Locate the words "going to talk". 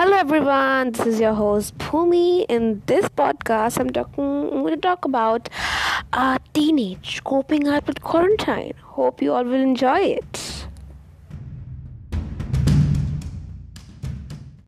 4.62-5.04